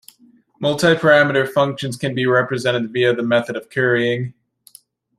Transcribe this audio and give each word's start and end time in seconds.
Multi-parameter 0.59 1.47
functions 1.47 1.95
can 1.95 2.15
be 2.15 2.25
represented 2.25 2.91
via 2.91 3.13
the 3.13 3.21
method 3.21 3.55
of 3.55 3.69
currying. 3.69 4.33